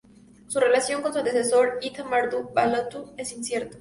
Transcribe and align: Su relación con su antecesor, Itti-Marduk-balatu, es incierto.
Su 0.47 0.59
relación 0.59 1.03
con 1.03 1.13
su 1.13 1.19
antecesor, 1.19 1.77
Itti-Marduk-balatu, 1.83 3.13
es 3.17 3.31
incierto. 3.33 3.69